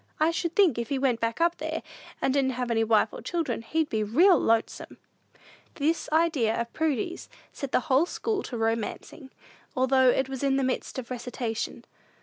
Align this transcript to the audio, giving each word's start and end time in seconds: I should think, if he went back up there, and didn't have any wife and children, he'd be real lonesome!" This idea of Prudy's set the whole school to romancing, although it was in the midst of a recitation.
I 0.19 0.31
should 0.31 0.55
think, 0.55 0.79
if 0.79 0.89
he 0.89 0.97
went 0.97 1.19
back 1.19 1.39
up 1.39 1.57
there, 1.57 1.83
and 2.23 2.33
didn't 2.33 2.53
have 2.53 2.71
any 2.71 2.83
wife 2.83 3.13
and 3.13 3.23
children, 3.23 3.61
he'd 3.61 3.87
be 3.87 4.01
real 4.01 4.35
lonesome!" 4.39 4.97
This 5.75 6.09
idea 6.11 6.59
of 6.59 6.73
Prudy's 6.73 7.29
set 7.53 7.71
the 7.71 7.81
whole 7.81 8.07
school 8.07 8.41
to 8.45 8.57
romancing, 8.57 9.29
although 9.75 10.09
it 10.09 10.27
was 10.27 10.41
in 10.41 10.55
the 10.55 10.63
midst 10.63 10.97
of 10.97 11.11
a 11.11 11.13
recitation. 11.13 11.85